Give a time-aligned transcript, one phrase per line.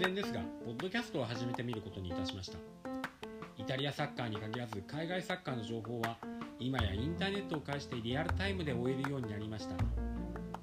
[0.00, 2.56] 然ですがポッドキャストを始めてみることにいたしました。
[3.58, 6.16] イタリアサッカーに限らず海外サッカーの情報は
[6.58, 9.74] 今やインターネットを介してリアルタイムで追えるようになりました。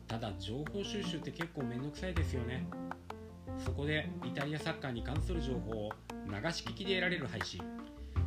[0.08, 2.66] ただ情報収集って結構めんどくさいですよね。
[3.60, 5.92] そこでイタリアサッカーに関する情報を
[6.26, 7.62] 流し聞きで得られる配信。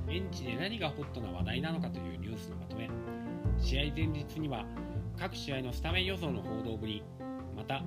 [0.07, 2.89] 現地で何がホットな話題なのかというニュースのまとめ。
[3.59, 4.65] 試合前日には
[5.19, 7.03] 各試合のスタメン予想の報道ぶり。
[7.57, 7.83] また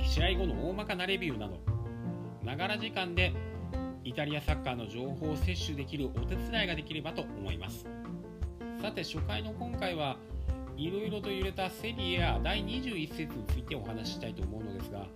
[0.00, 1.77] 試合後の大まかなレビューなど。
[2.48, 3.34] ながら時間で
[4.04, 7.84] イタリアサッカーの情報を摂取できるお手伝いができればと思います。
[8.80, 10.16] さて初回の今回は
[10.74, 15.06] いろいろと揺れたセリエや第21節についてお話ししたいと思うのですが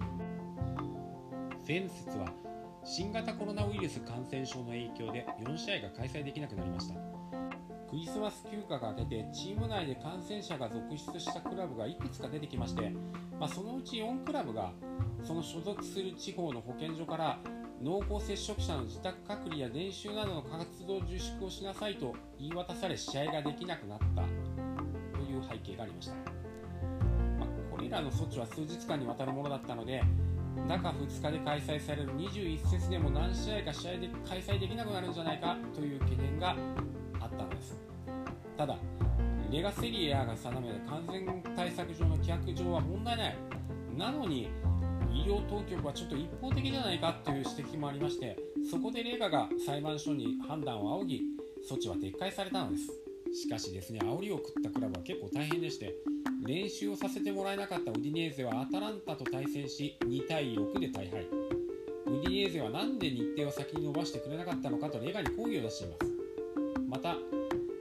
[1.67, 2.27] 前節は
[2.85, 6.95] 新型コロナウイルス感染症の影響で4試合が開催できなくなりました。
[7.89, 12.91] クリスマス休暇が明けてチーム内で感染者が続出したクラブがいくつか出てきまして、
[13.39, 14.73] まあ、そのうち4クラブが
[15.25, 17.39] その所属する地方の保健所から
[17.83, 24.23] 濃厚接触者の自宅隔離や練習などの活動自粛をしなさいと言い渡され試合ができなくなった。
[24.23, 30.03] という背景がありました、まあ、これらの措置は数日間にわたるものだったので
[30.69, 36.55] 中2日で開催される21節でも何試合か試合で開催できなくなるんじゃないかという懸念が
[37.21, 37.77] あったのです。
[38.57, 38.77] ただ
[39.51, 43.37] レガセリエアが定める感染対策上の規約上は問題ない。
[43.97, 44.49] なのに
[45.15, 48.37] 医療当局はちょっと一方的じゃないかという指摘もありまして
[48.71, 51.23] そこでレーガが裁判所に判断を仰ぎ
[51.69, 52.91] 措置は撤回されたのです。
[53.35, 55.95] しかしですね煽りを食ったクラブは結構大変でして
[56.45, 61.23] 練習をさせてもらえなかったウディネーゼはアタランタと対戦し2対6で大敗。
[61.23, 66.13] ウディネーゼは何で日程を先に伸ばしてくれなかったのかとレガに抗議を出しています。
[66.89, 67.17] また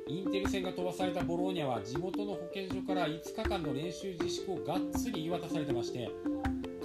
[0.08, 6.10] インテル戦が飛ばされたボローニャは地元の保健所から5日間の練習自粛をがっつり言い渡されてまして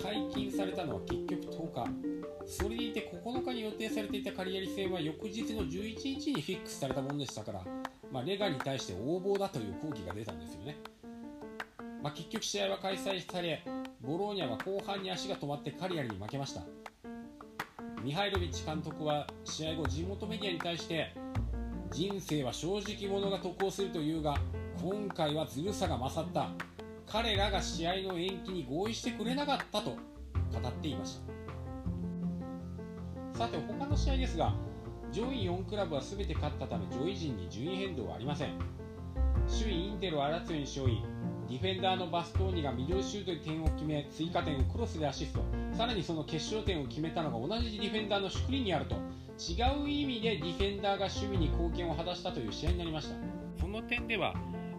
[0.06, 2.26] 解禁されたのは結局10日。
[2.46, 7.64] それでいて9日に予定されていたカリアリ戦は翌日の11日にフィックスされたものでしたから、
[8.12, 10.76] まあ、レガに対して横暴だという抗議が出たんですよね、
[12.00, 13.64] まあ、結局試合は開催され
[14.00, 16.62] ボローニャは後半に足が止まってカリアリに負けました。
[18.04, 21.12] ミハイロビッチ監督は試合後地元メディアに対して
[21.90, 24.36] 人生は正直者が得をするというが
[24.80, 26.50] 今回はずるさが勝った。
[27.06, 29.96] 彼らが試合の延期に合意してくれなかったと語
[30.68, 31.20] っていまし
[33.32, 33.38] た。
[33.38, 34.54] さて他の試合ですが
[35.12, 38.58] 上位4クラブは全て勝ったため上位陣に順位変動はありません。
[39.48, 41.02] 首位インテルはラツィオに勝利
[41.48, 45.44] ディフェンダーのバストーニがミドルシュートで点を決め追加点をクロスでアシスト。
[45.76, 48.96] さらにその決勝点を決めたのが同じディフェンダーのシュクリにあると
[49.38, 53.14] 違う意味でディフェンダーが守備に貢献を果たしたという試合になりました。
[53.60, 54.34] その点では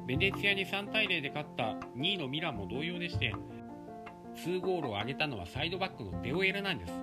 [0.08, 3.36] ベネツィアに3対0で勝った2位のミランも同様でして
[4.38, 6.94] 2ゴールを挙げたのはサイドバックのデオエラなんです。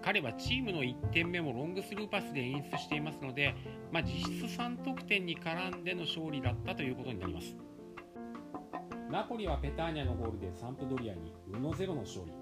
[0.00, 3.54] 彼はチームの1点目もロングスルーパスで演出していますので、
[3.90, 7.56] まあ、実質3得点に絡んでの勝利だったということになります。
[9.10, 12.32] ナポリはペターニャのゴールでサンプドリアに宇野ゼロの勝利。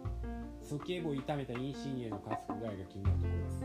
[0.62, 3.65] 鼠径部を痛めたインシンへの加速外が気になるところです。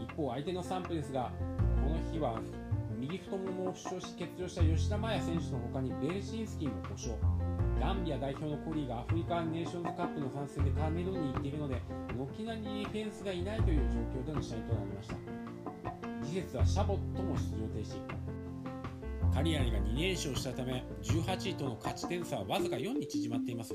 [0.00, 1.32] 一方相手のサンプですが
[1.82, 2.40] この日は
[3.00, 7.18] 右太ももを負傷し欠場した吉田麻也選手の他にベルシンスキーも故障
[7.80, 11.80] ガンビア代表のコリーがアフリカンネーションズカップの参戦でカメルーンに行っているので
[12.18, 15.16] 軒並みディフェンスがいないという状況での試合となりました。
[16.22, 19.34] 次節はシャボットも出場停止。
[19.34, 23.74] カリアリが2連勝したため18位との勝ち点差はわずか4に縮まっています。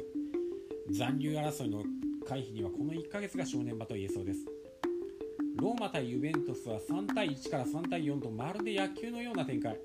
[0.91, 1.83] 残留争いの
[2.27, 4.45] 回避にはこの1ヶ月が正念場と言えそうです。
[5.57, 9.79] ローマ対ユベントスは3対1から3対4とまるで野球のような展開。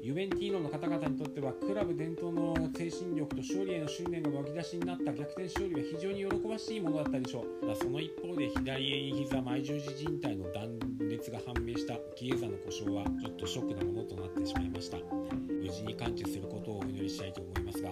[0.00, 7.66] ユベンティーノの方々にとってはクラブ伝統の精神力と勝利への執念が湧き出しになった逆転勝利は非常に喜ばしいものだったでしょう。
[7.66, 14.98] だその一方で左膝前十字靭帯の断裂が判明したキエザの故障はちょっとショックなものとなってしまいました。
[14.98, 17.90] 無事に完治することをお祈りしたいと思いますが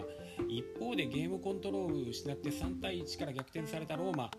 [0.49, 4.31] 一方でゲームコントロールを失って3対1から逆転されたローマ。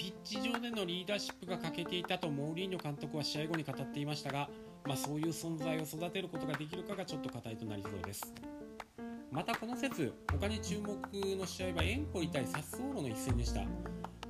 [0.00, 4.48] ピッチ上でのリーダーシップが欠けていたとモーリーニョ監督は試合後に語っていましたが、
[4.86, 8.32] まあ、そういう存在を育てることができるかがちょっと課題となりそうです。
[9.30, 10.96] またこの節他に注目
[11.36, 13.60] の試合はエンポリ対サッソーロの一戦でした、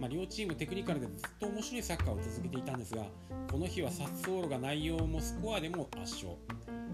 [0.00, 3.04] まあ、両チームテクニカルでずっと面白いサッカーを続けていたんですが
[3.50, 6.34] この日はサッソーロが内容もスコアでも圧勝。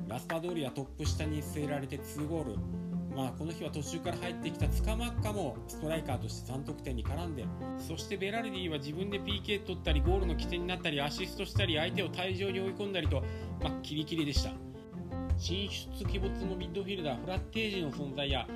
[0.06, 2.95] ラスパドーリはトップ下に据えられて2ゴール。
[3.16, 7.46] まあ、この日は途中から入ってきたツカマッカもストライカーとして3得点に絡んで
[7.78, 13.22] そしてベラルディは自分で PK 取ったりゴールの起点になったりアシストしたり相手を退場に追い込んだりと、
[13.62, 14.50] まあ、キリキリでした。
[15.38, 18.46] 進出鬼没のミッドフィルダーフラッテージの存在や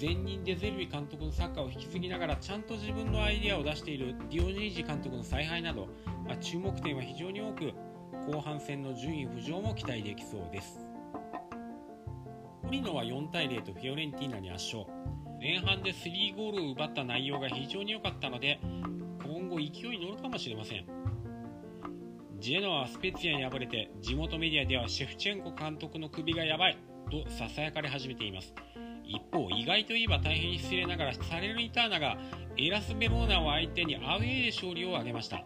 [0.00, 5.88] 前任デゼルビ監督のサッカーを引き継ぎながらちゃんと自分のアイデアを出しているディオニージ監督の采配など、
[6.26, 7.72] まあ、注目点は非常に多く
[8.30, 10.87] 後半戦の順位浮上も期待できそうです。
[12.62, 14.84] トリノは4対0とフィオレンティーナに圧勝
[15.40, 18.60] 前半で3ゴールを奪った内容が非常に良かったので
[19.24, 19.62] 今後勢
[19.94, 20.86] いに乗るかもしれません
[22.40, 26.78] ジェノアはスペツィアに敗れて地元メディアではシェフチェンコ監督の首がやばい
[27.10, 28.54] とささやかれ始めています
[29.04, 32.18] 一方意外といえば大変失礼ながらサレルニターナが
[32.56, 35.44] エラス・ベローナを相手にアウェーで勝利を挙げました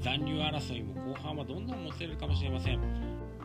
[0.00, 2.80] 残留争いも後半はどんどんもつれるかもしれません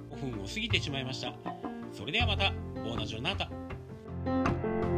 [0.10, 1.61] 5分を過ぎてしまいました
[1.94, 2.52] それではまた
[2.84, 4.91] ボーナジョナータ。